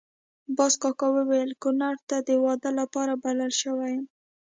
[0.57, 4.05] باز کاکا ویل کونړ ته د واده لپاره بلل شوی وم.